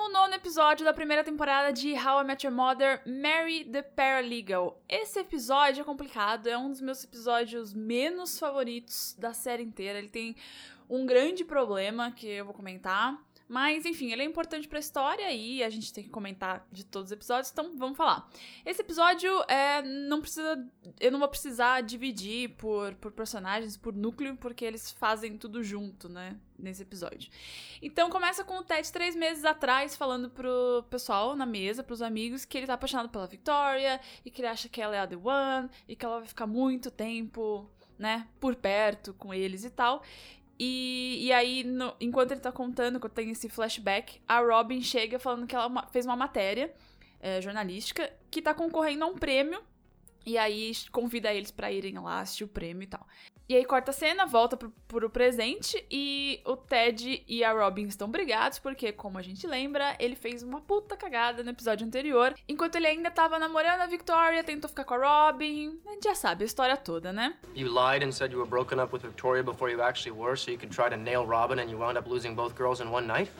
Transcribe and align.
19 0.00 0.34
episódio 0.34 0.82
da 0.82 0.94
primeira 0.94 1.22
temporada 1.22 1.70
de 1.70 1.92
How 1.92 2.22
I 2.22 2.24
Met 2.24 2.46
Your 2.46 2.56
Mother, 2.56 3.02
Mary 3.06 3.64
the 3.64 3.82
Paralegal. 3.82 4.80
Esse 4.88 5.20
episódio 5.20 5.82
é 5.82 5.84
complicado, 5.84 6.46
é 6.46 6.56
um 6.56 6.70
dos 6.70 6.80
meus 6.80 7.04
episódios 7.04 7.74
menos 7.74 8.38
favoritos 8.38 9.14
da 9.18 9.34
série 9.34 9.62
inteira. 9.62 9.98
Ele 9.98 10.08
tem 10.08 10.34
um 10.88 11.04
grande 11.04 11.44
problema 11.44 12.10
que 12.12 12.26
eu 12.26 12.46
vou 12.46 12.54
comentar. 12.54 13.22
Mas, 13.50 13.84
enfim, 13.84 14.12
ele 14.12 14.22
é 14.22 14.24
importante 14.24 14.68
pra 14.68 14.78
história 14.78 15.28
e 15.32 15.60
a 15.60 15.68
gente 15.68 15.92
tem 15.92 16.04
que 16.04 16.10
comentar 16.10 16.64
de 16.70 16.86
todos 16.86 17.08
os 17.08 17.12
episódios, 17.12 17.50
então 17.50 17.76
vamos 17.76 17.96
falar. 17.96 18.30
Esse 18.64 18.80
episódio 18.80 19.28
é, 19.48 19.82
não 19.82 20.20
precisa. 20.20 20.64
Eu 21.00 21.10
não 21.10 21.18
vou 21.18 21.26
precisar 21.26 21.80
dividir 21.80 22.50
por, 22.50 22.94
por 22.94 23.10
personagens, 23.10 23.76
por 23.76 23.92
núcleo, 23.92 24.36
porque 24.36 24.64
eles 24.64 24.92
fazem 24.92 25.36
tudo 25.36 25.64
junto, 25.64 26.08
né? 26.08 26.38
Nesse 26.56 26.82
episódio. 26.82 27.28
Então 27.82 28.08
começa 28.08 28.44
com 28.44 28.56
o 28.56 28.62
Ted 28.62 28.88
três 28.92 29.16
meses 29.16 29.44
atrás 29.44 29.96
falando 29.96 30.30
pro 30.30 30.84
pessoal 30.88 31.34
na 31.34 31.44
mesa, 31.44 31.82
pros 31.82 32.02
amigos, 32.02 32.44
que 32.44 32.56
ele 32.56 32.68
tá 32.68 32.74
apaixonado 32.74 33.08
pela 33.08 33.26
Victoria 33.26 34.00
e 34.24 34.30
que 34.30 34.42
ele 34.42 34.48
acha 34.48 34.68
que 34.68 34.80
ela 34.80 34.94
é 34.94 35.00
a 35.00 35.08
The 35.08 35.16
One 35.16 35.68
e 35.88 35.96
que 35.96 36.06
ela 36.06 36.18
vai 36.18 36.28
ficar 36.28 36.46
muito 36.46 36.88
tempo, 36.88 37.68
né, 37.98 38.28
por 38.38 38.54
perto 38.54 39.12
com 39.14 39.34
eles 39.34 39.64
e 39.64 39.70
tal. 39.70 40.04
E, 40.62 41.24
e 41.24 41.32
aí, 41.32 41.64
no, 41.64 41.94
enquanto 41.98 42.32
ele 42.32 42.40
tá 42.40 42.52
contando, 42.52 43.00
quando 43.00 43.14
tem 43.14 43.30
esse 43.30 43.48
flashback, 43.48 44.20
a 44.28 44.40
Robin 44.40 44.82
chega 44.82 45.18
falando 45.18 45.46
que 45.46 45.56
ela 45.56 45.88
fez 45.90 46.04
uma 46.04 46.14
matéria 46.14 46.70
é, 47.18 47.40
jornalística 47.40 48.12
que 48.30 48.42
tá 48.42 48.52
concorrendo 48.52 49.04
a 49.04 49.06
um 49.06 49.14
prêmio. 49.16 49.62
E 50.26 50.36
aí 50.36 50.72
convida 50.92 51.32
eles 51.32 51.50
para 51.50 51.72
irem 51.72 51.98
lá 51.98 52.20
assistir 52.20 52.44
o 52.44 52.48
prêmio 52.48 52.82
e 52.82 52.86
tal. 52.86 53.06
E 53.50 53.56
aí 53.56 53.64
corta 53.64 53.90
a 53.90 53.92
cena, 53.92 54.26
volta 54.26 54.56
pro, 54.56 54.72
pro 54.86 55.10
presente 55.10 55.84
e 55.90 56.40
o 56.44 56.56
Ted 56.56 57.24
e 57.26 57.42
a 57.42 57.52
Robin 57.52 57.82
estão 57.88 58.08
brigados 58.08 58.60
porque, 58.60 58.92
como 58.92 59.18
a 59.18 59.22
gente 59.22 59.44
lembra, 59.44 59.96
ele 59.98 60.14
fez 60.14 60.44
uma 60.44 60.60
puta 60.60 60.96
cagada 60.96 61.42
no 61.42 61.50
episódio 61.50 61.84
anterior. 61.84 62.32
Enquanto 62.48 62.76
ele 62.76 62.86
ainda 62.86 63.10
tava 63.10 63.40
namorando 63.40 63.80
a 63.80 63.86
Victoria, 63.88 64.44
tentou 64.44 64.68
ficar 64.68 64.84
com 64.84 64.94
a 64.94 65.26
Robin. 65.26 65.80
A 65.84 65.94
gente 65.94 66.04
já 66.04 66.14
sabe 66.14 66.44
a 66.44 66.46
história 66.46 66.76
toda, 66.76 67.12
né? 67.12 67.36
You 67.52 67.66
lied 67.66 68.04
and 68.04 68.12
said 68.12 68.30
you 68.30 68.38
were 68.38 68.48
broken 68.48 68.80
up 68.80 68.94
with 68.94 69.02
Victoria 69.02 69.42
before 69.42 69.68
you 69.68 69.82
actually 69.82 70.16
were, 70.16 70.36
so 70.36 70.52
you 70.52 70.56
could 70.56 70.72
try 70.72 70.88
to 70.88 70.96
nail 70.96 71.26
Robin 71.26 71.60
and 71.60 71.68
you 71.68 71.76
wound 71.76 71.98
up 71.98 72.08
losing 72.08 72.36
both 72.36 72.56
girls 72.56 72.80
in 72.80 72.86
one 72.86 73.08
night? 73.08 73.32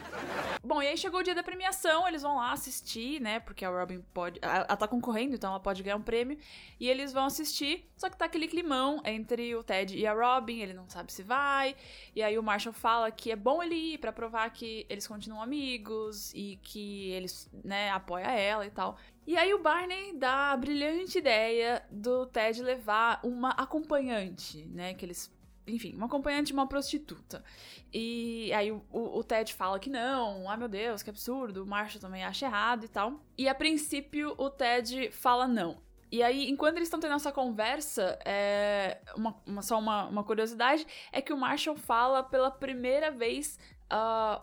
Bom, 0.64 0.82
e 0.82 0.88
aí 0.88 0.96
chegou 0.96 1.20
o 1.20 1.22
dia 1.22 1.36
da 1.36 1.44
premiação, 1.44 2.08
eles 2.08 2.22
vão 2.22 2.34
lá 2.34 2.50
assistir, 2.50 3.20
né? 3.20 3.38
Porque 3.38 3.64
a 3.64 3.70
Robin 3.70 4.00
pode. 4.12 4.40
Ela 4.42 4.76
tá 4.76 4.88
concorrendo, 4.88 5.36
então 5.36 5.50
ela 5.50 5.60
pode 5.60 5.84
ganhar 5.84 5.96
um 5.96 6.02
prêmio. 6.02 6.36
E 6.80 6.88
eles 6.88 7.12
vão 7.12 7.26
assistir, 7.26 7.88
só 7.96 8.10
que 8.10 8.16
tá 8.16 8.24
aquele 8.24 8.48
climão 8.48 9.00
entre 9.04 9.54
o 9.54 9.62
Ted 9.62 9.99
e 10.00 10.06
a 10.06 10.14
Robin, 10.14 10.60
ele 10.60 10.72
não 10.72 10.88
sabe 10.88 11.12
se 11.12 11.22
vai. 11.22 11.76
E 12.16 12.22
aí 12.22 12.38
o 12.38 12.42
Marshall 12.42 12.72
fala 12.72 13.10
que 13.10 13.30
é 13.30 13.36
bom 13.36 13.62
ele 13.62 13.74
ir 13.74 13.98
para 13.98 14.10
provar 14.10 14.48
que 14.50 14.86
eles 14.88 15.06
continuam 15.06 15.42
amigos 15.42 16.32
e 16.34 16.58
que 16.62 17.10
eles, 17.10 17.50
né, 17.62 17.90
apoia 17.90 18.32
ela 18.32 18.64
e 18.64 18.70
tal. 18.70 18.96
E 19.26 19.36
aí 19.36 19.52
o 19.52 19.58
Barney 19.58 20.16
dá 20.16 20.52
a 20.52 20.56
brilhante 20.56 21.18
ideia 21.18 21.84
do 21.90 22.24
Ted 22.26 22.62
levar 22.62 23.20
uma 23.22 23.50
acompanhante, 23.50 24.64
né, 24.66 24.94
que 24.94 25.04
eles 25.04 25.30
enfim, 25.66 25.94
uma 25.94 26.06
acompanhante 26.06 26.46
de 26.46 26.52
uma 26.54 26.66
prostituta. 26.66 27.44
E 27.92 28.50
aí 28.54 28.72
o, 28.72 28.82
o, 28.90 29.22
Ted 29.22 29.54
fala 29.54 29.78
que 29.78 29.90
não, 29.90 30.48
ai 30.48 30.56
meu 30.56 30.66
Deus, 30.66 31.02
que 31.02 31.10
absurdo, 31.10 31.62
o 31.62 31.66
Marshall 31.66 32.00
também 32.00 32.24
acha 32.24 32.46
errado 32.46 32.84
e 32.84 32.88
tal. 32.88 33.20
E 33.36 33.48
a 33.48 33.54
princípio 33.54 34.34
o 34.38 34.48
Ted 34.48 35.10
fala 35.12 35.46
não. 35.46 35.78
E 36.12 36.22
aí, 36.22 36.50
enquanto 36.50 36.76
eles 36.76 36.88
estão 36.88 36.98
tendo 36.98 37.14
essa 37.14 37.30
conversa, 37.30 38.18
é, 38.24 38.98
uma, 39.14 39.36
uma, 39.46 39.62
só 39.62 39.78
uma, 39.78 40.06
uma, 40.06 40.24
curiosidade, 40.24 40.86
é 41.12 41.22
que 41.22 41.32
o 41.32 41.36
Marshall 41.36 41.76
fala 41.76 42.22
pela 42.22 42.50
primeira 42.50 43.12
vez 43.12 43.58
uh, 43.92 44.42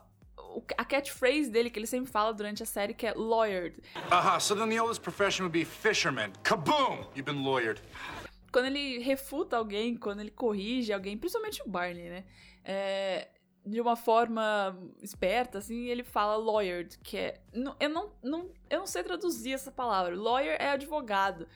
a 0.78 0.86
catchphrase 0.86 1.50
dele, 1.50 1.69
que 1.69 1.78
ele 1.78 1.88
sempre 1.88 2.09
fala 2.09 2.34
durante 2.34 2.64
a 2.64 2.66
série, 2.66 2.94
que 2.94 3.06
é 3.06 3.14
lawyered. 3.14 3.81
Aha, 4.09 4.36
uh 4.36 4.36
-huh. 4.36 4.40
so 4.40 4.56
then 4.56 4.69
the 4.69 4.81
oldest 4.81 5.02
profession 5.02 5.44
would 5.44 5.58
be 5.58 5.66
fisherman. 5.66 6.31
Kaboom! 6.44 7.06
You've 7.16 7.24
been 7.24 7.44
lawyered. 7.44 7.81
Quando 8.52 8.68
ele 8.68 9.00
refuta 9.00 9.58
alguém, 9.58 9.97
quando 9.97 10.22
ele 10.22 10.31
corrige 10.31 10.94
alguém, 10.94 11.18
principalmente 11.18 11.62
o 11.62 11.70
Barney, 11.70 12.09
né? 12.09 12.24
É, 12.64 13.28
de 13.68 13.81
uma 13.81 13.96
forma 13.97 14.78
esperta, 15.02 15.58
assim, 15.58 15.88
ele 15.88 16.03
fala 16.03 16.38
lawyered, 16.38 16.97
que 17.00 17.18
é. 17.18 17.41
Eu 17.80 17.90
não, 17.90 18.12
não, 18.24 18.50
eu 18.70 18.80
não 18.80 18.88
sei 18.88 19.03
traduzir 19.03 19.53
essa 19.53 19.72
palavra. 19.72 20.16
Lawyer 20.16 20.56
é 20.59 20.70
advogado. 20.70 21.47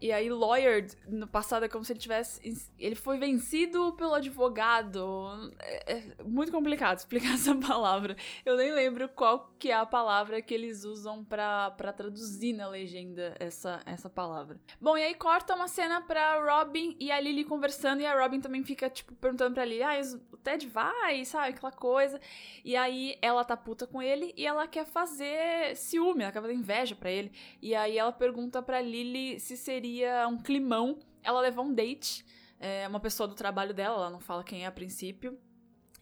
E 0.00 0.10
aí, 0.12 0.30
lawyered, 0.30 0.96
no 1.06 1.26
passado, 1.26 1.64
é 1.64 1.68
como 1.68 1.84
se 1.84 1.92
ele 1.92 2.00
tivesse. 2.00 2.70
Ele 2.78 2.94
foi 2.94 3.18
vencido 3.18 3.92
pelo 3.92 4.14
advogado. 4.14 5.52
É, 5.58 5.92
é, 5.92 6.24
muito 6.24 6.50
complicado 6.50 6.96
explicar 6.98 7.34
essa 7.34 7.54
palavra. 7.54 8.16
Eu 8.44 8.56
nem 8.56 8.72
lembro 8.72 9.08
qual 9.10 9.52
que 9.58 9.70
é 9.70 9.74
a 9.74 9.84
palavra 9.84 10.40
que 10.40 10.54
eles 10.54 10.84
usam 10.84 11.22
para 11.22 11.92
traduzir 11.94 12.54
na 12.54 12.66
legenda 12.66 13.34
essa, 13.38 13.82
essa 13.84 14.08
palavra. 14.08 14.58
Bom, 14.80 14.96
e 14.96 15.02
aí 15.02 15.14
corta 15.14 15.54
uma 15.54 15.68
cena 15.68 16.00
pra 16.00 16.40
Robin 16.42 16.96
e 16.98 17.12
a 17.12 17.20
Lily 17.20 17.44
conversando. 17.44 18.00
E 18.00 18.06
a 18.06 18.18
Robin 18.18 18.40
também 18.40 18.64
fica, 18.64 18.88
tipo, 18.88 19.14
perguntando 19.16 19.54
pra 19.54 19.66
Lily: 19.66 19.82
ah, 19.82 20.00
o 20.32 20.36
Ted 20.38 20.66
vai, 20.66 21.26
sabe? 21.26 21.50
Aquela 21.50 21.72
coisa. 21.72 22.18
E 22.64 22.74
aí 22.74 23.18
ela 23.20 23.44
tá 23.44 23.56
puta 23.56 23.86
com 23.86 24.00
ele 24.00 24.32
e 24.34 24.46
ela 24.46 24.66
quer 24.66 24.86
fazer 24.86 25.76
ciúme, 25.76 26.22
ela 26.22 26.32
quer 26.32 26.40
fazer 26.40 26.54
inveja 26.54 26.96
para 26.96 27.10
ele. 27.10 27.30
E 27.60 27.74
aí 27.74 27.98
ela 27.98 28.12
pergunta 28.12 28.62
pra 28.62 28.80
Lily 28.80 29.38
se 29.38 29.58
seria 29.58 29.89
um 30.28 30.38
climão. 30.38 30.98
Ela 31.22 31.40
levou 31.40 31.64
um 31.64 31.74
date, 31.74 32.24
é, 32.58 32.86
uma 32.88 33.00
pessoa 33.00 33.26
do 33.28 33.34
trabalho 33.34 33.74
dela, 33.74 33.96
ela 33.96 34.10
não 34.10 34.20
fala 34.20 34.44
quem 34.44 34.64
é 34.64 34.66
a 34.66 34.72
princípio. 34.72 35.38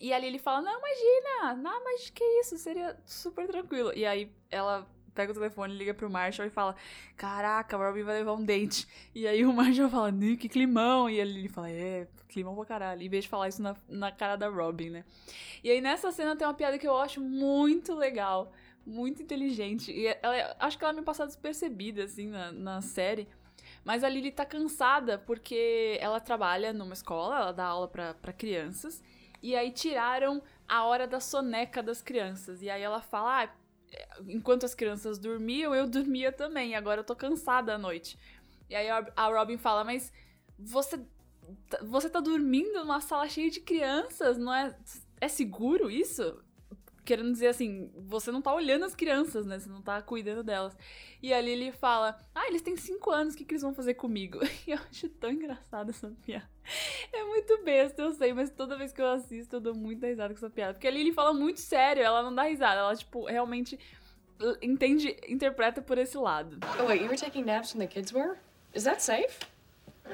E 0.01 0.13
ali 0.13 0.27
ele 0.27 0.39
fala: 0.39 0.63
Não, 0.63 0.79
imagina, 0.79 1.63
não, 1.63 1.85
mas 1.85 2.11
que 2.11 2.25
isso, 2.41 2.57
seria 2.57 2.97
super 3.05 3.47
tranquilo. 3.47 3.93
E 3.95 4.07
aí 4.07 4.33
ela 4.51 4.87
pega 5.19 5.33
o 5.33 5.35
telefone, 5.35 5.75
liga 5.75 5.93
pro 5.93 6.09
Marshall 6.09 6.47
e 6.47 6.51
fala: 6.51 6.77
Caraca, 7.17 7.77
Robin 7.77 8.05
vai 8.05 8.19
levar 8.19 8.35
um 8.35 8.45
date. 8.45 8.87
E 9.13 9.27
aí 9.27 9.45
o 9.45 9.53
Marshall 9.55 9.91
fala: 9.91 10.13
Que 10.13 10.49
climão. 10.49 11.11
E 11.11 11.19
ele 11.19 11.49
fala: 11.49 11.69
É, 11.71 12.07
climão 12.29 12.55
pra 12.55 12.65
caralho. 12.65 13.03
Em 13.03 13.09
vez 13.09 13.25
de 13.25 13.31
falar 13.31 13.49
isso 13.49 13.61
na, 13.61 13.77
na 13.89 14.13
cara 14.13 14.37
da 14.37 14.49
Robin, 14.49 14.91
né? 14.91 15.05
E 15.63 15.71
aí 15.71 15.81
nessa 15.81 16.13
cena 16.13 16.37
tem 16.37 16.47
uma 16.47 16.55
piada 16.55 16.79
que 16.79 16.87
eu 16.87 16.97
acho 16.97 17.21
muito 17.21 17.95
legal, 17.95 18.53
muito 18.87 19.21
inteligente. 19.21 19.91
E 19.91 20.07
ela, 20.07 20.57
acho 20.61 20.79
que 20.79 20.85
ela 20.85 20.93
me 20.93 21.03
passa 21.03 21.27
despercebida, 21.27 22.05
assim, 22.05 22.29
na, 22.29 22.53
na 22.53 22.81
série. 22.81 23.27
Mas 23.89 24.05
a 24.05 24.09
Lily 24.11 24.31
tá 24.31 24.45
cansada 24.45 25.17
porque 25.17 25.97
ela 25.99 26.21
trabalha 26.21 26.75
numa 26.75 26.93
escola, 26.93 27.37
ela 27.37 27.53
dá 27.53 27.65
aula 27.65 27.89
para 27.89 28.33
crianças. 28.35 29.03
E 29.43 29.57
aí 29.57 29.71
tiraram 29.71 30.43
a 30.69 30.85
hora 30.85 31.07
da 31.07 31.21
soneca 31.21 31.83
das 31.83 32.03
crianças. 32.03 32.61
E 32.61 32.69
aí 32.69 32.83
ela 32.83 33.01
fala: 33.01 33.45
ah, 33.45 33.49
enquanto 34.29 34.67
as 34.67 34.75
crianças 34.75 35.19
dormiam, 35.19 35.75
eu 35.75 35.89
dormia 35.89 36.31
também. 36.31 36.75
Agora 36.75 37.01
eu 37.01 37.05
tô 37.05 37.17
cansada 37.17 37.77
à 37.77 37.79
noite. 37.79 38.19
E 38.69 38.77
aí 38.77 38.91
a 38.91 39.27
Robin 39.27 39.57
fala: 39.57 39.83
Mas 39.85 40.13
você, 40.59 41.01
você 41.81 42.11
tá 42.11 42.21
dormindo 42.21 42.81
numa 42.81 43.01
sala 43.01 43.27
cheia 43.27 43.49
de 43.49 43.61
crianças, 43.61 44.37
não 44.37 44.53
é? 44.53 44.77
É 45.19 45.29
seguro 45.29 45.91
isso? 45.91 46.45
Querendo 47.09 47.33
dizer 47.33 47.47
assim, 47.47 47.91
você 47.97 48.31
não 48.31 48.43
tá 48.43 48.55
olhando 48.55 48.85
as 48.85 48.95
crianças, 48.95 49.47
né? 49.47 49.59
Você 49.59 49.71
não 49.71 49.81
tá 49.81 50.03
cuidando 50.03 50.43
delas. 50.43 50.77
E 51.23 51.33
ali 51.33 51.53
ele 51.53 51.73
fala: 51.73 52.19
Ah, 52.35 52.47
eles 52.49 52.61
têm 52.61 52.77
cinco 52.77 53.11
anos, 53.11 53.33
o 53.33 53.37
que, 53.39 53.47
que 53.47 53.55
eles 53.55 53.63
vão 53.63 53.73
fazer 53.73 53.95
comigo? 53.95 54.39
E 54.69 54.73
eu 54.73 54.79
acho 54.91 55.09
tão 55.09 55.31
engraçado 55.31 55.89
essa 55.89 56.13
piada. 56.23 56.47
É 57.11 57.25
muito 57.25 57.65
besta, 57.65 58.03
eu 58.03 58.13
sei, 58.13 58.35
mas 58.35 58.51
toda 58.51 58.77
vez 58.77 58.93
que 58.93 59.01
eu 59.01 59.09
assisto, 59.09 59.57
eu 59.57 59.61
dou 59.61 59.75
muita 59.75 60.07
risada 60.07 60.35
com 60.35 60.39
essa 60.39 60.51
piada. 60.51 60.75
Porque 60.75 60.87
ali 60.87 61.01
ele 61.01 61.15
fala 61.15 61.33
muito 61.33 61.61
sério, 61.61 62.03
ela 62.03 62.23
não 62.23 62.35
dá 62.35 62.43
risada, 62.43 62.81
ela, 62.81 62.95
tipo, 62.95 63.25
realmente 63.25 63.79
entende, 64.61 65.17
interpreta 65.27 65.81
por 65.81 65.97
esse 65.97 66.19
lado. 66.19 66.59
Oh, 66.79 66.85
wait, 66.85 67.01
you 67.01 67.09
were 67.09 67.17
taking 67.17 67.45
naps 67.45 67.75
when 67.75 67.87
the 67.87 67.91
kids 67.91 68.13
were? 68.13 68.37
Is 68.75 68.85
that 68.85 69.03
safe? 69.03 69.39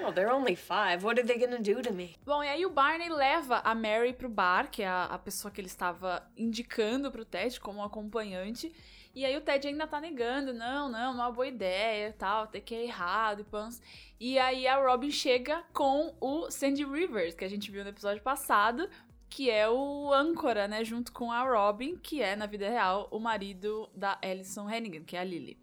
Oh, 0.03 0.13
they're 0.13 0.33
only 0.33 0.57
five. 0.57 1.05
What 1.05 1.21
are 1.21 1.27
they 1.27 1.39
gonna 1.39 1.61
do 1.61 1.81
to 1.83 1.93
me? 1.93 2.17
Bom, 2.25 2.43
e 2.43 2.49
aí 2.49 2.67
o 2.67 2.71
Barney 2.71 3.09
leva 3.09 3.61
a 3.65 3.75
Mary 3.75 4.13
pro 4.13 4.29
bar, 4.29 4.71
que 4.71 4.83
é 4.83 4.89
a, 4.89 5.05
a 5.05 5.19
pessoa 5.19 5.51
que 5.51 5.61
ele 5.61 5.69
estava 5.69 6.23
indicando 6.37 7.11
pro 7.11 7.25
Ted 7.25 7.61
como 7.61 7.83
acompanhante. 7.83 8.73
E 9.15 9.25
aí 9.25 9.37
o 9.37 9.41
Ted 9.41 9.69
ainda 9.69 9.87
tá 9.87 10.01
negando, 10.01 10.53
não, 10.53 10.89
não, 10.89 11.15
uma 11.15 11.31
boa 11.31 11.47
ideia, 11.47 12.13
tal, 12.19 12.45
até 12.45 12.59
que 12.59 12.75
é 12.75 12.83
errado 12.83 13.43
e 13.43 13.45
pans. 13.45 13.81
E 14.19 14.39
aí 14.41 14.67
a 14.67 14.77
Robin 14.77 15.11
chega 15.11 15.63
com 15.73 16.13
o 16.21 16.51
Sandy 16.51 16.85
Rivers, 16.85 17.35
que 17.35 17.45
a 17.45 17.49
gente 17.49 17.71
viu 17.71 17.85
no 17.85 17.91
episódio 17.91 18.23
passado, 18.23 18.89
que 19.31 19.51
é 19.51 19.69
o 19.69 20.13
âncora, 20.13 20.67
né, 20.67 20.85
junto 20.85 21.13
com 21.13 21.31
a 21.31 21.43
Robin, 21.43 21.97
que 21.97 22.21
é 22.21 22.35
na 22.35 22.47
vida 22.47 22.69
real 22.69 23.07
o 23.13 23.21
marido 23.21 23.89
da 23.95 24.19
Alison 24.21 24.69
Hannigan, 24.69 25.05
que 25.05 25.17
é 25.17 25.21
a 25.21 25.25
Lily. 25.25 25.59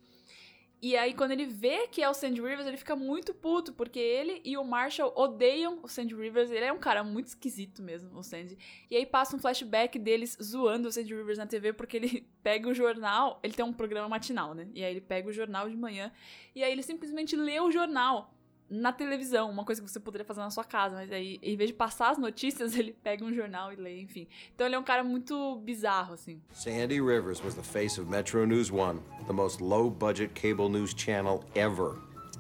E 0.82 0.98
aí, 0.98 1.14
quando 1.14 1.32
ele 1.32 1.46
vê 1.46 1.88
que 1.88 2.02
é 2.02 2.10
o 2.10 2.14
Sandy 2.14 2.42
Rivers, 2.42 2.66
ele 2.66 2.76
fica 2.76 2.96
muito 2.96 3.36
puto, 3.36 3.72
porque 3.72 4.00
ele 4.00 4.42
e 4.44 4.58
o 4.58 4.64
Marshall 4.64 5.14
odeiam 5.16 5.80
o 5.84 5.88
Sandy 5.88 6.16
Rivers. 6.16 6.50
Ele 6.50 6.66
é 6.66 6.74
um 6.74 6.80
cara 6.80 7.04
muito 7.04 7.28
esquisito 7.28 7.84
mesmo, 7.84 8.18
o 8.18 8.24
Sandy. 8.24 8.58
E 8.90 8.96
aí 8.96 9.06
passa 9.06 9.36
um 9.36 9.40
flashback 9.40 10.00
deles 10.00 10.36
zoando 10.42 10.88
o 10.88 10.92
Sandy 10.92 11.14
Rivers 11.14 11.38
na 11.38 11.46
TV, 11.46 11.72
porque 11.72 11.98
ele 11.98 12.28
pega 12.42 12.68
o 12.68 12.74
jornal. 12.74 13.40
Ele 13.44 13.54
tem 13.54 13.64
um 13.64 13.72
programa 13.72 14.10
matinal, 14.10 14.56
né? 14.56 14.70
E 14.74 14.84
aí 14.84 14.92
ele 14.92 15.02
pega 15.02 15.30
o 15.30 15.34
jornal 15.34 15.70
de 15.70 15.78
manhã. 15.78 16.12
E 16.56 16.64
aí 16.64 16.72
ele 16.72 16.82
simplesmente 16.82 17.36
lê 17.36 17.60
o 17.60 17.72
jornal 17.72 18.34
na 18.72 18.94
televisão, 18.94 19.50
uma 19.50 19.66
coisa 19.66 19.82
que 19.82 19.92
você 19.92 20.00
poderia 20.00 20.24
fazer 20.24 20.40
na 20.40 20.50
sua 20.50 20.64
casa, 20.64 20.96
mas 20.96 21.12
aí, 21.12 21.38
em 21.44 21.58
vez 21.58 21.72
de 21.72 21.76
passar 21.76 22.10
as 22.12 22.18
notícias, 22.18 22.74
ele 22.80 22.94
pega 22.94 23.26
um 23.26 23.34
jornal 23.34 23.74
e 23.74 23.76
lê, 23.76 24.00
enfim. 24.00 24.28
Então 24.56 24.66
ele 24.66 24.76
é 24.76 24.80
um 24.80 24.84
cara 24.84 25.04
muito 25.04 25.58
bizarro, 25.58 26.14
assim. 26.14 26.42
Sandy 26.54 27.02
Rivers 27.02 27.44
was 27.44 27.54
the 27.54 27.62
face 27.62 28.00
of 28.00 28.10
Metro 28.10 28.48
News 28.48 28.72
One, 28.72 29.02
the 29.28 29.34
most 29.34 29.62
low-budget 29.62 30.34
cable 30.34 30.70
news 30.70 30.94
channel 30.96 31.44
ever. 31.54 31.98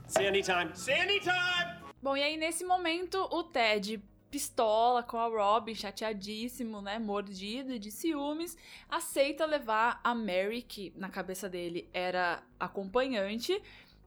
Sandy 0.07 0.41
time. 0.41 0.71
Sandy 0.73 1.19
time! 1.19 1.81
Bom, 2.01 2.15
e 2.15 2.23
aí 2.23 2.37
nesse 2.37 2.63
momento 2.63 3.17
o 3.29 3.43
Ted 3.43 4.01
pistola 4.31 5.03
com 5.03 5.17
a 5.17 5.27
Robin, 5.27 5.75
chateadíssimo, 5.75 6.81
né, 6.81 6.97
mordido 6.97 7.77
de 7.77 7.91
ciúmes, 7.91 8.57
aceita 8.89 9.45
levar 9.45 9.99
a 10.01 10.15
Mary, 10.15 10.61
que 10.61 10.93
na 10.95 11.09
cabeça 11.09 11.49
dele 11.49 11.89
era 11.93 12.41
acompanhante, 12.57 13.61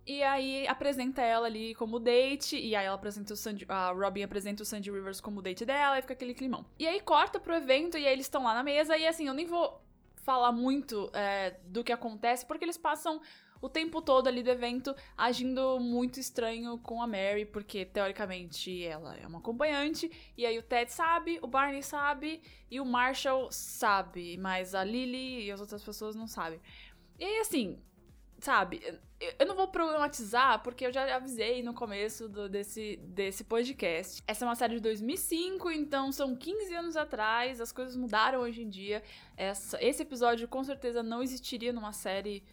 e 0.06 0.22
aí 0.22 0.66
apresenta 0.66 1.22
ela 1.22 1.46
ali 1.46 1.74
como 1.74 1.98
date, 1.98 2.56
e 2.56 2.76
aí 2.76 2.86
ela 2.86 2.96
apresenta 2.96 3.32
o 3.32 3.36
Sandy, 3.36 3.64
a 3.68 3.90
Robin 3.92 4.22
apresenta 4.22 4.62
o 4.62 4.66
Sandy 4.66 4.90
Rivers 4.90 5.20
como 5.20 5.40
date 5.40 5.64
dela, 5.64 5.98
e 5.98 6.02
fica 6.02 6.12
aquele 6.12 6.34
climão. 6.34 6.66
E 6.78 6.86
aí 6.86 7.00
corta 7.00 7.40
pro 7.40 7.54
evento, 7.54 7.96
e 7.96 8.06
aí 8.06 8.12
eles 8.12 8.26
estão 8.26 8.44
lá 8.44 8.54
na 8.54 8.62
mesa, 8.62 8.96
e 8.96 9.06
assim, 9.06 9.26
eu 9.26 9.34
nem 9.34 9.46
vou 9.46 9.80
falar 10.16 10.52
muito 10.52 11.10
é, 11.12 11.56
do 11.66 11.82
que 11.82 11.92
acontece, 11.92 12.44
porque 12.46 12.64
eles 12.64 12.78
passam 12.78 13.20
o 13.62 13.68
tempo 13.68 14.02
todo 14.02 14.28
ali 14.28 14.42
do 14.42 14.50
evento 14.50 14.94
agindo 15.16 15.80
muito 15.80 16.20
estranho 16.20 16.76
com 16.78 17.00
a 17.00 17.06
Mary, 17.06 17.46
porque 17.46 17.86
teoricamente 17.86 18.84
ela 18.84 19.16
é 19.16 19.26
uma 19.26 19.38
acompanhante, 19.38 20.10
e 20.36 20.44
aí 20.44 20.58
o 20.58 20.62
Ted 20.62 20.92
sabe, 20.92 21.38
o 21.40 21.46
Barney 21.46 21.82
sabe, 21.82 22.42
e 22.70 22.78
o 22.78 22.84
Marshall 22.84 23.50
sabe, 23.50 24.36
mas 24.36 24.74
a 24.74 24.84
Lily 24.84 25.46
e 25.46 25.50
as 25.50 25.60
outras 25.60 25.82
pessoas 25.82 26.14
não 26.14 26.26
sabem. 26.26 26.60
E 27.18 27.24
aí, 27.24 27.38
assim, 27.38 27.78
sabe, 28.44 28.82
eu 29.38 29.46
não 29.46 29.55
vou 29.55 29.69
problematizar 29.69 30.62
porque 30.62 30.87
eu 30.87 30.93
já 30.93 31.17
avisei 31.17 31.62
no 31.62 31.73
começo 31.73 32.29
do, 32.29 32.46
desse, 32.46 32.96
desse 33.02 33.43
podcast. 33.43 34.23
Essa 34.26 34.44
é 34.44 34.46
uma 34.49 34.55
série 34.55 34.75
de 34.75 34.81
2005, 34.81 35.70
então 35.70 36.12
são 36.12 36.37
15 36.37 36.75
anos 36.75 36.94
atrás, 36.94 37.58
as 37.58 37.73
coisas 37.73 37.96
mudaram 37.96 38.41
hoje 38.41 38.62
em 38.62 38.69
dia. 38.69 39.02
Essa, 39.35 39.82
esse 39.82 40.02
episódio 40.02 40.46
com 40.46 40.62
certeza 40.62 41.02
não 41.02 41.23
existiria 41.23 41.73
numa 41.73 41.93
série 41.93 42.44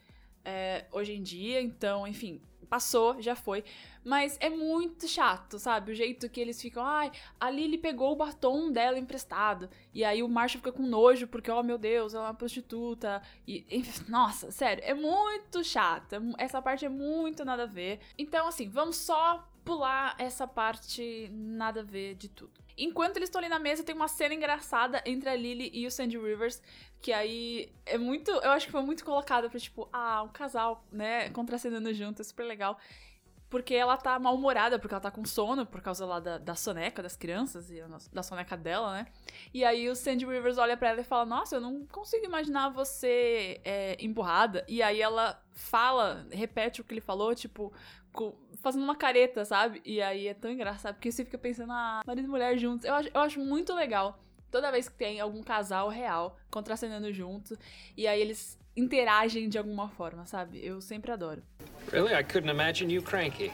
é, 0.46 0.86
hoje 0.94 1.14
em 1.14 1.22
dia, 1.22 1.62
então, 1.62 2.08
enfim, 2.08 2.42
passou, 2.72 3.22
já 3.22 3.36
foi. 3.36 3.66
Mas 4.02 4.38
é 4.40 4.50
muito 4.50 5.06
chato, 5.06 5.60
sabe? 5.60 5.92
O 5.92 5.96
jeito 5.96 6.30
que 6.30 6.40
eles 6.40 6.60
ficam, 6.62 6.82
ai, 6.82 7.12
a 7.38 7.50
Lily 7.50 7.78
pegou 7.78 8.14
o 8.14 8.16
batom 8.16 8.72
dela 8.72 8.98
emprestado. 8.98 9.70
E 9.94 10.06
aí 10.06 10.24
o 10.24 10.30
Marshall 10.30 10.60
fica 10.60 10.72
com 10.72 10.84
nojo, 10.84 11.28
porque, 11.28 11.52
oh 11.52 11.62
meu 11.62 11.78
Deus, 11.78 12.14
ela 12.14 12.24
é 12.24 12.28
uma 12.30 12.34
prostituta. 12.34 13.22
E, 13.46 13.66
nossa, 14.08 14.52
sério, 14.52 14.82
é 14.86 14.94
muito 14.94 15.62
chato. 15.66 16.14
É 16.14 16.46
essa 16.46 16.62
parte 16.62 16.86
é 16.86 16.90
muito 16.90 17.44
nada 17.44 17.64
a 17.64 17.68
ver. 17.68 18.00
Então, 18.18 18.48
assim, 18.48 18.70
vamos 18.70 18.96
só 18.96 19.46
pular 19.64 20.16
essa 20.18 20.48
parte 20.48 21.30
nada 21.32 21.82
a 21.82 21.84
ver 21.84 22.16
de 22.16 22.30
tudo. 22.30 22.62
Enquanto 22.78 23.18
eles 23.18 23.28
estão 23.28 23.40
ali 23.40 23.50
na 23.50 23.60
mesa, 23.60 23.84
tem 23.84 23.96
uma 23.96 24.08
cena 24.08 24.34
engraçada 24.34 25.02
entre 25.06 25.30
a 25.30 25.36
Lily 25.36 25.70
e 25.74 25.86
o 25.86 25.92
Sandy 25.92 26.18
Rivers, 26.18 26.62
que 27.02 27.12
aí 27.12 27.72
é 27.86 27.98
muito. 27.98 28.32
Eu 28.32 28.52
acho 28.52 28.66
que 28.66 28.72
foi 28.72 28.82
muito 28.82 29.06
colocada 29.06 29.50
pra, 29.50 29.60
tipo, 29.60 29.88
ah, 29.92 30.24
um 30.24 30.30
casal, 30.30 30.86
né, 30.92 31.30
contracenando 31.30 31.94
junto, 31.94 32.22
é 32.22 32.26
super 32.26 32.44
legal. 32.44 32.78
Porque 33.50 33.76
ela 33.76 33.98
tá 33.98 34.18
mal-humorada, 34.18 34.80
porque 34.80 34.94
ela 34.94 35.02
tá 35.02 35.12
com 35.12 35.26
sono, 35.26 35.66
por 35.66 35.82
causa 35.82 36.06
lá 36.06 36.22
da, 36.22 36.38
da 36.38 36.56
soneca 36.56 37.04
das 37.04 37.18
crianças 37.18 37.70
e 37.70 37.84
da 38.14 38.24
soneca 38.24 38.56
dela, 38.56 38.94
né? 38.94 39.08
E 39.54 39.66
aí 39.66 39.90
o 39.90 39.96
Sandy 39.96 40.26
Rivers 40.26 40.58
olha 40.58 40.78
para 40.78 40.92
ela 40.92 41.02
e 41.02 41.04
fala: 41.04 41.26
Nossa, 41.26 41.58
eu 41.58 41.62
não 41.62 41.86
consigo 41.86 42.26
imaginar 42.26 42.70
você 42.70 43.60
é, 43.66 43.98
emburrada. 44.00 44.66
E 44.70 44.82
aí 44.82 45.02
ela 45.02 45.38
fala, 45.54 46.26
repete 46.32 46.82
o 46.82 46.84
que 46.84 46.94
ele 46.94 47.02
falou, 47.02 47.36
tipo, 47.36 47.72
fazendo 48.62 48.84
uma 48.84 48.96
careta, 48.96 49.44
sabe? 49.46 49.82
E 49.86 50.02
aí 50.02 50.28
é 50.28 50.34
tão 50.34 50.52
engraçado, 50.52 50.96
porque 50.96 51.12
você 51.12 51.26
fica 51.26 51.38
pensando, 51.38 51.72
ah, 51.72 52.02
marido 52.06 52.26
e 52.26 52.30
mulher 52.30 52.58
juntos. 52.58 52.86
Eu 52.86 52.94
acho, 52.94 53.10
eu 53.14 53.22
acho 53.22 53.40
muito 53.40 53.74
legal 53.74 54.20
toda 54.52 54.72
vez 54.72 54.90
que 54.90 54.96
tem 54.96 55.20
algum 55.20 55.42
casal 55.42 55.88
real 55.88 56.38
contracenando 56.52 57.12
junto, 57.14 57.58
e 57.96 58.06
aí 58.06 58.22
eles 58.22 58.60
interagem 58.76 59.50
de 59.50 59.58
alguma 59.58 59.90
forma, 59.90 60.26
sabe? 60.26 60.64
Eu 60.64 60.82
sempre 60.82 61.12
adoro. 61.12 61.42
Really? 61.92 62.14
I 62.14 62.24
couldn't 62.24 62.50
imagine 62.50 62.94
you 62.94 63.02
cranky. 63.02 63.52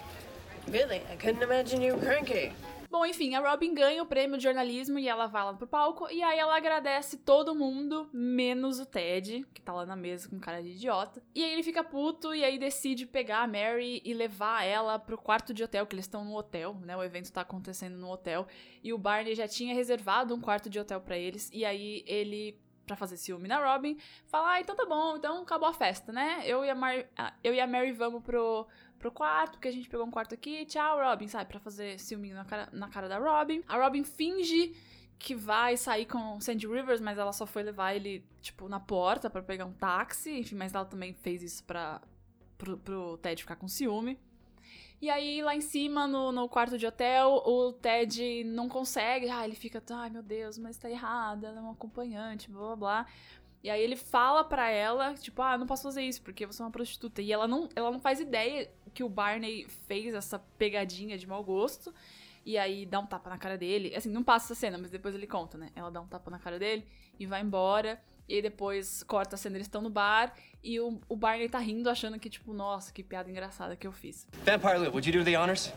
Really? 0.71 0.97
I 1.11 1.15
couldn't 1.17 1.43
imagine 1.43 1.85
you 1.85 1.97
cranky. 1.97 2.51
Bom, 2.97 3.05
enfim, 3.05 3.35
a 3.35 3.47
Robin 3.47 3.75
ganha 3.75 4.01
o 4.01 4.07
prêmio 4.07 4.37
de 4.37 4.43
jornalismo 4.43 4.97
e 4.97 5.07
ela 5.07 5.27
vai 5.27 5.43
lá 5.43 5.53
pro 5.53 5.67
palco. 5.67 6.09
E 6.09 6.23
aí 6.23 6.39
ela 6.39 6.57
agradece 6.57 7.15
todo 7.15 7.53
mundo, 7.53 8.09
menos 8.11 8.79
o 8.79 8.87
Ted, 8.87 9.45
que 9.53 9.61
tá 9.61 9.71
lá 9.71 9.85
na 9.85 9.95
mesa 9.95 10.27
com 10.27 10.39
cara 10.39 10.63
de 10.63 10.69
idiota. 10.69 11.21
E 11.35 11.43
aí 11.43 11.51
ele 11.51 11.61
fica 11.61 11.83
puto 11.83 12.33
e 12.33 12.43
aí 12.43 12.57
decide 12.57 13.05
pegar 13.05 13.43
a 13.43 13.47
Mary 13.47 14.01
e 14.03 14.15
levar 14.15 14.63
ela 14.63 14.97
pro 14.97 15.15
quarto 15.15 15.53
de 15.53 15.63
hotel, 15.63 15.85
que 15.85 15.93
eles 15.93 16.05
estão 16.05 16.25
no 16.25 16.35
hotel, 16.35 16.73
né? 16.81 16.97
O 16.97 17.03
evento 17.03 17.31
tá 17.31 17.41
acontecendo 17.41 17.99
no 17.99 18.09
hotel. 18.09 18.47
E 18.83 18.91
o 18.91 18.97
Barney 18.97 19.35
já 19.35 19.47
tinha 19.47 19.75
reservado 19.75 20.33
um 20.33 20.41
quarto 20.41 20.67
de 20.67 20.79
hotel 20.79 20.99
para 20.99 21.15
eles. 21.15 21.51
E 21.53 21.63
aí 21.63 22.03
ele 22.07 22.59
para 22.87 22.95
fazer 22.95 23.17
ciúme 23.17 23.47
na 23.47 23.59
Robin, 23.59 23.97
fala: 24.27 24.53
ah, 24.53 24.61
então 24.61 24.75
tá 24.75 24.85
bom, 24.85 25.17
então 25.17 25.41
acabou 25.41 25.67
a 25.67 25.73
festa, 25.73 26.11
né? 26.11 26.41
Eu 26.45 26.63
e 26.63 26.69
a, 26.69 26.73
Mar 26.73 27.05
eu 27.43 27.53
e 27.53 27.59
a 27.59 27.67
Mary 27.67 27.91
vamos 27.91 28.23
pro, 28.23 28.65
pro 28.97 29.11
quarto, 29.11 29.53
porque 29.53 29.67
a 29.67 29.71
gente 29.71 29.89
pegou 29.89 30.05
um 30.05 30.11
quarto 30.11 30.33
aqui, 30.33 30.65
tchau, 30.65 30.99
Robin, 30.99 31.27
sabe? 31.27 31.49
Pra 31.49 31.59
fazer 31.59 31.99
ciúminho 31.99 32.35
na 32.35 32.45
cara, 32.45 32.69
na 32.71 32.89
cara 32.89 33.07
da 33.07 33.17
Robin. 33.17 33.63
A 33.67 33.77
Robin 33.77 34.03
finge 34.03 34.75
que 35.19 35.33
vai 35.33 35.75
sair 35.75 36.05
com 36.05 36.39
Sandy 36.39 36.67
Rivers, 36.67 37.01
mas 37.01 37.17
ela 37.17 37.33
só 37.33 37.45
foi 37.45 37.63
levar 37.63 37.95
ele, 37.95 38.23
tipo, 38.41 38.69
na 38.69 38.79
porta 38.79 39.29
para 39.29 39.41
pegar 39.41 39.65
um 39.65 39.73
táxi, 39.73 40.31
enfim, 40.39 40.55
mas 40.55 40.73
ela 40.73 40.85
também 40.85 41.13
fez 41.13 41.41
isso 41.41 41.63
pra, 41.63 42.01
pro, 42.57 42.77
pro 42.77 43.17
Ted 43.17 43.41
ficar 43.41 43.55
com 43.55 43.67
ciúme. 43.67 44.19
E 44.99 45.09
aí, 45.11 45.43
lá 45.43 45.55
em 45.55 45.61
cima, 45.61 46.07
no, 46.07 46.31
no 46.31 46.49
quarto 46.49 46.77
de 46.77 46.85
hotel, 46.85 47.43
o 47.45 47.71
Ted 47.71 48.43
não 48.45 48.67
consegue. 48.67 49.29
Ah, 49.29 49.45
ele 49.45 49.55
fica, 49.55 49.81
ai 49.91 50.09
meu 50.09 50.23
Deus, 50.23 50.57
mas 50.57 50.77
tá 50.77 50.89
errada, 50.89 51.47
ela 51.47 51.57
é 51.57 51.61
uma 51.61 51.73
acompanhante, 51.73 52.49
blá 52.49 52.67
blá 52.67 52.75
blá. 52.75 53.05
E 53.63 53.69
aí 53.69 53.81
ele 53.81 53.95
fala 53.95 54.43
pra 54.43 54.69
ela, 54.69 55.13
tipo, 55.15 55.41
ah, 55.41 55.57
não 55.57 55.67
posso 55.67 55.83
fazer 55.83 56.01
isso 56.01 56.21
porque 56.21 56.45
você 56.45 56.61
é 56.61 56.65
uma 56.65 56.71
prostituta. 56.71 57.21
E 57.21 57.31
ela 57.31 57.47
não, 57.47 57.69
ela 57.75 57.91
não 57.91 57.99
faz 57.99 58.19
ideia 58.19 58.71
que 58.97 59.03
o 59.03 59.09
Barney 59.09 59.67
fez 59.85 60.15
essa 60.15 60.39
pegadinha 60.57 61.19
de 61.19 61.27
mau 61.27 61.43
gosto. 61.43 61.93
E 62.43 62.57
aí 62.57 62.83
dá 62.83 62.99
um 62.99 63.05
tapa 63.05 63.29
na 63.29 63.37
cara 63.37 63.55
dele. 63.55 63.93
Assim, 63.95 64.09
não 64.09 64.23
passa 64.23 64.47
essa 64.47 64.59
cena, 64.59 64.75
mas 64.75 64.89
depois 64.89 65.13
ele 65.13 65.27
conta, 65.27 65.55
né? 65.55 65.69
Ela 65.75 65.91
dá 65.91 66.01
um 66.01 66.07
tapa 66.07 66.31
na 66.31 66.39
cara 66.39 66.57
dele 66.57 66.83
e 67.19 67.27
vai 67.27 67.41
embora. 67.41 68.01
E 68.27 68.33
aí 68.33 68.41
depois 68.41 69.03
corta 69.03 69.35
a 69.35 69.37
cena, 69.37 69.55
eles 69.55 69.67
estão 69.67 69.83
no 69.83 69.89
bar 69.91 70.33
e 70.63 70.79
o, 70.79 70.99
o 71.07 71.15
Barney 71.15 71.47
tá 71.47 71.59
rindo, 71.59 71.91
achando 71.91 72.19
que, 72.19 72.27
tipo, 72.27 72.51
nossa, 72.53 72.91
que 72.91 73.03
piada 73.03 73.29
engraçada 73.29 73.75
que 73.75 73.85
eu 73.85 73.91
fiz. 73.91 74.27
Vampire 74.43 74.79
Lou, 74.79 74.89
would 74.89 75.07
you 75.07 75.19
do 75.19 75.23
the 75.23 75.37
honors? 75.37 75.71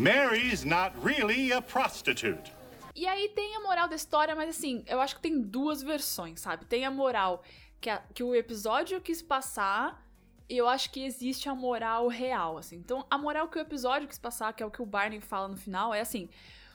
Mary's 0.00 0.62
not 0.62 0.94
really 1.04 1.52
a 1.52 1.60
prostitute. 1.60 2.52
E 2.94 3.08
aí 3.08 3.28
tem 3.30 3.56
a 3.56 3.60
moral 3.60 3.88
da 3.88 3.96
história, 3.96 4.36
mas 4.36 4.50
assim, 4.50 4.84
eu 4.86 5.00
acho 5.00 5.16
que 5.16 5.20
tem 5.20 5.42
duas 5.42 5.82
versões, 5.82 6.40
sabe? 6.40 6.64
Tem 6.64 6.84
a 6.84 6.92
moral 6.92 7.42
que, 7.84 7.90
a, 7.90 7.98
que 8.14 8.22
o 8.22 8.34
episódio 8.34 8.98
quis 8.98 9.20
passar, 9.20 10.02
eu 10.48 10.68
acho 10.68 10.90
que 10.90 11.04
existe 11.04 11.48
a 11.48 11.54
moral 11.54 12.08
real, 12.08 12.58
assim. 12.58 12.76
Então, 12.76 13.06
a 13.10 13.16
moral 13.16 13.48
que 13.48 13.58
o 13.58 13.60
episódio 13.60 14.08
quis 14.08 14.18
passar, 14.18 14.52
que 14.52 14.62
é 14.62 14.66
o 14.66 14.70
que 14.70 14.82
o 14.82 14.86
Barney 14.86 15.20
fala 15.20 15.48
no 15.48 15.56
final, 15.56 15.94
é 15.94 16.00
assim: 16.00 16.28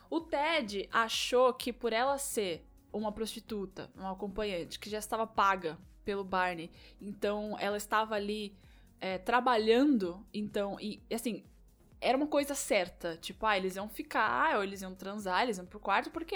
o 0.10 0.20
Ted 0.20 0.90
achou 0.92 1.54
que 1.54 1.72
por 1.72 1.94
ela 1.94 2.18
ser 2.18 2.66
uma 2.92 3.12
prostituta, 3.12 3.90
uma 3.96 4.12
acompanhante, 4.12 4.80
que 4.80 4.90
já 4.90 4.98
estava 4.98 5.28
paga 5.28 5.78
pelo 6.04 6.24
Barney, 6.24 6.72
então 7.00 7.56
ela 7.60 7.78
estava 7.78 8.16
ali 8.16 8.58
é, 9.00 9.18
trabalhando, 9.18 10.26
então, 10.34 10.80
e 10.80 11.02
assim, 11.14 11.44
era 12.02 12.18
uma 12.18 12.28
coisa 12.28 12.56
certa. 12.56 13.18
Tipo, 13.18 13.46
ah, 13.46 13.58
eles 13.58 13.76
iam 13.76 13.90
ficar, 13.90 14.58
ou 14.58 14.64
eles 14.64 14.82
iam 14.82 14.94
transar, 14.96 15.44
eles 15.44 15.58
iam 15.58 15.66
pro 15.66 15.80
quarto, 15.80 16.10
porque 16.12 16.36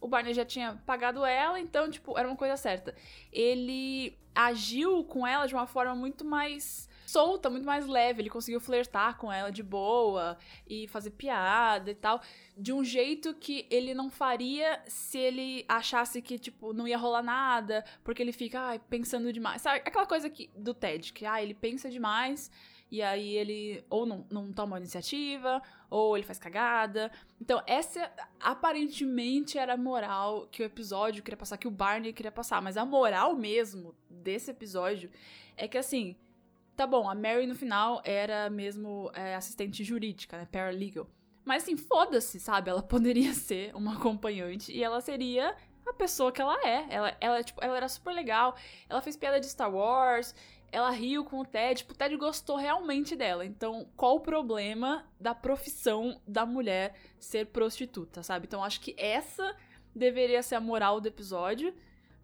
o 0.00 0.08
Barney 0.08 0.34
já 0.34 0.44
tinha 0.44 0.80
pagado 0.86 1.24
ela, 1.24 1.58
então, 1.60 1.90
tipo, 1.90 2.18
era 2.18 2.26
uma 2.28 2.36
coisa 2.36 2.56
certa. 2.56 2.94
Ele 3.32 4.16
agiu 4.34 5.04
com 5.04 5.26
ela 5.26 5.46
de 5.46 5.54
uma 5.54 5.66
forma 5.66 5.94
muito 5.94 6.24
mais 6.24 6.88
solta, 7.06 7.50
muito 7.50 7.66
mais 7.66 7.86
leve. 7.86 8.22
Ele 8.22 8.30
conseguiu 8.30 8.60
flertar 8.60 9.16
com 9.16 9.32
ela 9.32 9.50
de 9.50 9.62
boa 9.62 10.36
e 10.66 10.88
fazer 10.88 11.10
piada 11.10 11.90
e 11.90 11.94
tal, 11.94 12.20
de 12.56 12.72
um 12.72 12.84
jeito 12.84 13.34
que 13.34 13.66
ele 13.70 13.94
não 13.94 14.10
faria 14.10 14.82
se 14.86 15.18
ele 15.18 15.64
achasse 15.68 16.20
que, 16.22 16.38
tipo, 16.38 16.72
não 16.72 16.86
ia 16.86 16.98
rolar 16.98 17.22
nada, 17.22 17.84
porque 18.02 18.22
ele 18.22 18.32
fica, 18.32 18.60
ai, 18.60 18.78
pensando 18.78 19.32
demais. 19.32 19.62
Sabe 19.62 19.78
aquela 19.78 20.06
coisa 20.06 20.28
que, 20.30 20.50
do 20.56 20.74
Ted, 20.74 21.12
que, 21.12 21.26
ah, 21.26 21.42
ele 21.42 21.54
pensa 21.54 21.90
demais 21.90 22.50
e 22.94 23.02
aí 23.02 23.34
ele 23.34 23.84
ou 23.90 24.06
não, 24.06 24.24
não 24.30 24.52
toma 24.52 24.78
iniciativa, 24.78 25.60
ou 25.90 26.16
ele 26.16 26.24
faz 26.24 26.38
cagada. 26.38 27.10
Então, 27.40 27.60
essa 27.66 28.08
aparentemente 28.38 29.58
era 29.58 29.74
a 29.74 29.76
moral 29.76 30.46
que 30.46 30.62
o 30.62 30.64
episódio 30.64 31.22
queria 31.22 31.36
passar, 31.36 31.56
que 31.56 31.66
o 31.66 31.72
Barney 31.72 32.12
queria 32.12 32.30
passar. 32.30 32.62
Mas 32.62 32.76
a 32.76 32.84
moral 32.84 33.34
mesmo 33.34 33.96
desse 34.08 34.50
episódio 34.50 35.10
é 35.56 35.66
que 35.66 35.76
assim. 35.76 36.16
Tá 36.76 36.86
bom, 36.86 37.08
a 37.08 37.14
Mary 37.14 37.46
no 37.46 37.54
final 37.54 38.02
era 38.04 38.50
mesmo 38.50 39.10
é, 39.14 39.34
assistente 39.34 39.84
jurídica, 39.84 40.36
né? 40.38 40.48
Paralegal. 40.50 41.06
Mas 41.44 41.62
assim, 41.62 41.76
foda-se, 41.76 42.40
sabe? 42.40 42.70
Ela 42.70 42.82
poderia 42.84 43.32
ser 43.32 43.74
uma 43.76 43.94
acompanhante 43.94 44.72
e 44.72 44.82
ela 44.82 45.00
seria 45.00 45.54
a 45.86 45.92
pessoa 45.92 46.32
que 46.32 46.40
ela 46.40 46.56
é. 46.66 46.86
Ela, 46.90 47.16
ela, 47.20 47.42
tipo, 47.42 47.62
ela 47.62 47.76
era 47.76 47.88
super 47.88 48.12
legal. 48.12 48.56
Ela 48.88 49.00
fez 49.00 49.16
piada 49.16 49.38
de 49.38 49.46
Star 49.46 49.72
Wars. 49.72 50.34
Ela 50.72 50.90
riu 50.90 51.24
com 51.24 51.40
o 51.40 51.44
Ted. 51.44 51.78
Tipo, 51.78 51.92
o 51.92 51.96
Ted 51.96 52.16
gostou 52.16 52.56
realmente 52.56 53.14
dela. 53.14 53.44
Então, 53.44 53.86
qual 53.96 54.16
o 54.16 54.20
problema 54.20 55.04
da 55.20 55.34
profissão 55.34 56.20
da 56.26 56.44
mulher 56.44 56.94
ser 57.20 57.46
prostituta, 57.46 58.22
sabe? 58.22 58.46
Então, 58.46 58.64
acho 58.64 58.80
que 58.80 58.96
essa 58.98 59.54
deveria 59.94 60.42
ser 60.42 60.56
a 60.56 60.60
moral 60.60 61.00
do 61.00 61.06
episódio. 61.06 61.72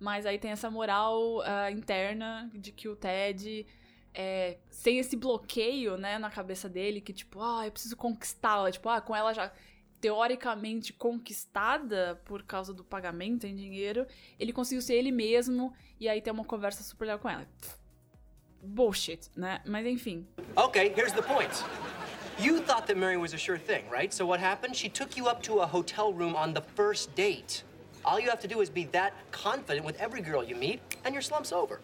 Mas 0.00 0.24
aí 0.24 0.38
tem 0.38 0.50
essa 0.50 0.70
moral 0.70 1.38
uh, 1.40 1.70
interna 1.70 2.50
de 2.54 2.72
que 2.72 2.88
o 2.88 2.96
Ted 2.96 3.66
é, 4.14 4.58
sem 4.70 4.98
esse 4.98 5.16
bloqueio, 5.16 5.96
né, 5.96 6.18
na 6.18 6.30
cabeça 6.30 6.68
dele, 6.68 7.00
que 7.00 7.12
tipo, 7.12 7.40
ah, 7.40 7.66
eu 7.66 7.72
preciso 7.72 7.96
conquistá-la, 7.96 8.70
tipo, 8.70 8.88
ah, 8.88 9.00
com 9.00 9.14
ela 9.14 9.32
já 9.32 9.52
teoricamente 10.00 10.92
conquistada 10.92 12.20
por 12.24 12.42
causa 12.42 12.72
do 12.72 12.82
pagamento 12.82 13.46
em 13.46 13.54
dinheiro, 13.54 14.06
ele 14.38 14.52
conseguiu 14.52 14.80
ser 14.80 14.94
ele 14.94 15.12
mesmo 15.12 15.74
e 15.98 16.08
aí 16.08 16.22
ter 16.22 16.30
uma 16.30 16.44
conversa 16.44 16.82
super 16.82 17.04
legal 17.04 17.18
com 17.18 17.28
ela. 17.28 17.46
Bullshit, 18.62 19.30
né? 19.36 19.60
Mas 19.66 19.86
enfim. 19.86 20.26
Okay, 20.56 20.92
here's 20.96 21.12
the 21.12 21.22
point. 21.22 21.50
You 22.38 22.60
thought 22.60 22.86
that 22.86 22.98
Mary 22.98 23.18
was 23.18 23.34
a 23.34 23.38
sure 23.38 23.58
thing, 23.58 23.84
right? 23.90 24.12
So 24.14 24.26
what 24.26 24.42
happened? 24.42 24.74
She 24.74 24.88
took 24.88 25.18
you 25.18 25.28
up 25.28 25.42
to 25.42 25.60
a 25.60 25.66
hotel 25.66 26.12
room 26.12 26.34
on 26.34 26.54
the 26.54 26.62
first 26.74 27.14
date. 27.14 27.64
All 28.02 28.18
you 28.18 28.30
have 28.30 28.40
to 28.40 28.48
do 28.48 28.62
is 28.62 28.70
be 28.70 28.84
that 28.92 29.12
confident 29.30 29.84
with 29.84 30.00
every 30.00 30.22
girl 30.22 30.42
you 30.42 30.56
meet, 30.56 30.80
and 31.04 31.14
your 31.14 31.22
slump's 31.22 31.52
over. 31.52 31.80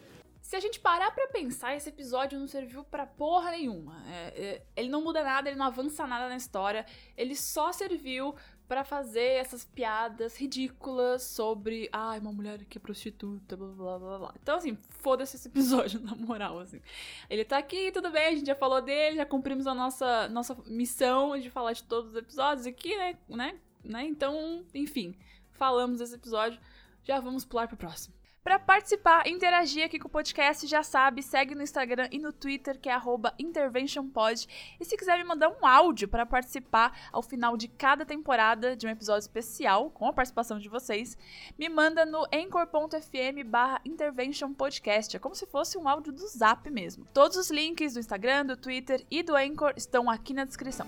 Se 0.46 0.54
a 0.54 0.60
gente 0.60 0.78
parar 0.78 1.10
pra 1.10 1.26
pensar, 1.26 1.74
esse 1.74 1.88
episódio 1.88 2.38
não 2.38 2.46
serviu 2.46 2.84
pra 2.84 3.04
porra 3.04 3.50
nenhuma. 3.50 4.00
É, 4.08 4.44
é, 4.44 4.66
ele 4.76 4.88
não 4.88 5.02
muda 5.02 5.24
nada, 5.24 5.48
ele 5.48 5.58
não 5.58 5.66
avança 5.66 6.06
nada 6.06 6.28
na 6.28 6.36
história. 6.36 6.86
Ele 7.16 7.34
só 7.34 7.72
serviu 7.72 8.32
para 8.68 8.84
fazer 8.84 9.40
essas 9.40 9.64
piadas 9.64 10.36
ridículas 10.36 11.24
sobre, 11.24 11.88
ai, 11.92 12.18
ah, 12.18 12.20
uma 12.20 12.32
mulher 12.32 12.64
que 12.64 12.78
é 12.78 12.80
prostituta, 12.80 13.56
blá 13.56 13.66
blá 13.66 13.98
blá 13.98 14.18
blá. 14.18 14.34
Então, 14.40 14.56
assim, 14.56 14.78
foda-se 14.88 15.34
esse 15.34 15.48
episódio, 15.48 15.98
na 16.06 16.14
moral, 16.14 16.60
assim. 16.60 16.80
Ele 17.28 17.44
tá 17.44 17.58
aqui, 17.58 17.90
tudo 17.90 18.08
bem, 18.12 18.26
a 18.26 18.34
gente 18.36 18.46
já 18.46 18.54
falou 18.54 18.80
dele, 18.80 19.16
já 19.16 19.26
cumprimos 19.26 19.66
a 19.66 19.74
nossa, 19.74 20.28
nossa 20.28 20.56
missão 20.66 21.36
de 21.36 21.50
falar 21.50 21.72
de 21.72 21.82
todos 21.82 22.12
os 22.12 22.16
episódios 22.16 22.68
aqui, 22.68 22.96
né? 22.96 23.18
né? 23.28 23.58
né? 23.82 24.04
Então, 24.06 24.64
enfim, 24.72 25.18
falamos 25.50 25.98
desse 25.98 26.14
episódio. 26.14 26.60
Já 27.02 27.18
vamos 27.18 27.44
pular 27.44 27.66
pro 27.66 27.76
próximo. 27.76 28.15
Para 28.46 28.60
participar, 28.60 29.26
interagir 29.26 29.84
aqui 29.84 29.98
com 29.98 30.06
o 30.06 30.10
podcast, 30.10 30.68
já 30.68 30.80
sabe, 30.80 31.20
segue 31.20 31.52
no 31.52 31.64
Instagram 31.64 32.08
e 32.12 32.18
no 32.20 32.32
Twitter, 32.32 32.78
que 32.78 32.88
é 32.88 32.96
interventionpod. 33.40 34.46
E 34.78 34.84
se 34.84 34.96
quiser 34.96 35.18
me 35.18 35.24
mandar 35.24 35.48
um 35.48 35.66
áudio 35.66 36.06
para 36.06 36.24
participar 36.24 36.96
ao 37.10 37.24
final 37.24 37.56
de 37.56 37.66
cada 37.66 38.06
temporada 38.06 38.76
de 38.76 38.86
um 38.86 38.90
episódio 38.90 39.22
especial, 39.22 39.90
com 39.90 40.06
a 40.06 40.12
participação 40.12 40.60
de 40.60 40.68
vocês, 40.68 41.18
me 41.58 41.68
manda 41.68 42.06
no 42.06 42.24
anchor.fm 42.32 43.44
barra 43.44 43.80
interventionpodcast. 43.84 45.16
É 45.16 45.18
como 45.18 45.34
se 45.34 45.46
fosse 45.46 45.76
um 45.76 45.88
áudio 45.88 46.12
do 46.12 46.28
Zap 46.28 46.70
mesmo. 46.70 47.04
Todos 47.12 47.36
os 47.36 47.50
links 47.50 47.94
do 47.94 47.98
Instagram, 47.98 48.46
do 48.46 48.56
Twitter 48.56 49.04
e 49.10 49.24
do 49.24 49.34
Anchor 49.34 49.72
estão 49.76 50.08
aqui 50.08 50.32
na 50.32 50.44
descrição. 50.44 50.86